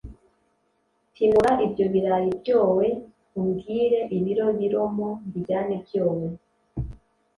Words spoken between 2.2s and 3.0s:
byoe